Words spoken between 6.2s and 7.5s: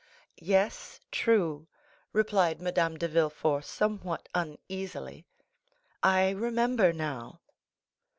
remember now."